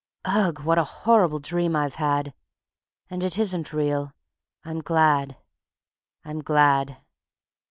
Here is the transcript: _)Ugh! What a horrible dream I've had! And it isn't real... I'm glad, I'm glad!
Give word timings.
_)Ugh! 0.35 0.59
What 0.63 0.79
a 0.79 0.83
horrible 0.83 1.37
dream 1.37 1.75
I've 1.75 1.93
had! 2.01 2.33
And 3.11 3.23
it 3.23 3.37
isn't 3.37 3.71
real... 3.71 4.13
I'm 4.65 4.81
glad, 4.81 5.37
I'm 6.25 6.41
glad! 6.41 6.97